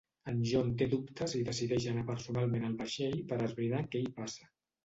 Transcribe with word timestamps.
En 0.29 0.37
John 0.51 0.71
té 0.79 0.87
dubtes 0.93 1.35
i 1.41 1.43
decideix 1.51 1.87
anar 1.93 2.05
personalment 2.09 2.67
al 2.71 2.81
vaixell 2.83 3.17
per 3.33 3.41
esbrinar 3.49 3.87
què 3.93 4.03
hi 4.07 4.13
passa. 4.21 4.53